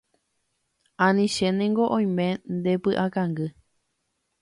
Anichénengo 1.05 1.83
oime 1.97 2.27
ndepy'akangy. 2.55 3.47